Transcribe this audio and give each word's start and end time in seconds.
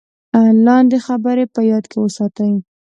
لاندې 0.65 0.97
خبرې 1.07 1.45
په 1.55 1.61
یاد 1.71 1.83
کې 1.91 1.97
وساتئ: 1.99 2.51